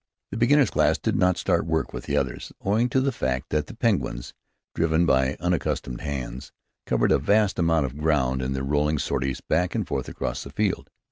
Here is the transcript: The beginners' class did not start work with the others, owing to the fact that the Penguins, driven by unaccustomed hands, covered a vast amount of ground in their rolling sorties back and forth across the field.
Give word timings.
The 0.31 0.37
beginners' 0.37 0.71
class 0.71 0.97
did 0.97 1.15
not 1.15 1.37
start 1.37 1.63
work 1.63 1.93
with 1.93 2.05
the 2.05 2.17
others, 2.17 2.51
owing 2.65 2.89
to 2.89 2.99
the 2.99 3.11
fact 3.11 3.49
that 3.49 3.67
the 3.67 3.75
Penguins, 3.75 4.33
driven 4.73 5.05
by 5.05 5.37
unaccustomed 5.39 6.01
hands, 6.01 6.51
covered 6.87 7.11
a 7.11 7.19
vast 7.19 7.59
amount 7.59 7.85
of 7.85 7.99
ground 7.99 8.41
in 8.41 8.53
their 8.53 8.63
rolling 8.63 8.97
sorties 8.97 9.41
back 9.41 9.75
and 9.75 9.87
forth 9.87 10.09
across 10.09 10.43
the 10.43 10.49
field. 10.49 10.89